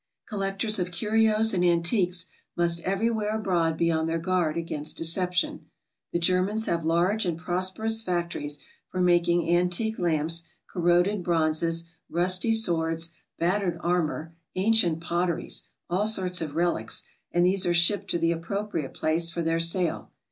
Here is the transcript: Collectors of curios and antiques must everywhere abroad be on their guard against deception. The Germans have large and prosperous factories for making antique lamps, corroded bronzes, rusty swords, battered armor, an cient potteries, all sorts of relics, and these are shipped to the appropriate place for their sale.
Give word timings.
Collectors 0.27 0.79
of 0.79 0.91
curios 0.91 1.53
and 1.53 1.63
antiques 1.63 2.25
must 2.57 2.81
everywhere 2.81 3.35
abroad 3.35 3.77
be 3.77 3.91
on 3.91 4.07
their 4.07 4.17
guard 4.17 4.57
against 4.57 4.97
deception. 4.97 5.67
The 6.11 6.17
Germans 6.17 6.65
have 6.65 6.83
large 6.83 7.23
and 7.23 7.37
prosperous 7.37 8.01
factories 8.01 8.57
for 8.89 8.99
making 8.99 9.47
antique 9.55 9.99
lamps, 9.99 10.43
corroded 10.67 11.21
bronzes, 11.21 11.83
rusty 12.09 12.51
swords, 12.55 13.11
battered 13.37 13.77
armor, 13.81 14.33
an 14.55 14.73
cient 14.73 15.01
potteries, 15.01 15.67
all 15.87 16.07
sorts 16.07 16.41
of 16.41 16.55
relics, 16.55 17.03
and 17.31 17.45
these 17.45 17.67
are 17.67 17.71
shipped 17.75 18.09
to 18.09 18.17
the 18.17 18.31
appropriate 18.31 18.95
place 18.95 19.29
for 19.29 19.43
their 19.43 19.59
sale. 19.59 20.09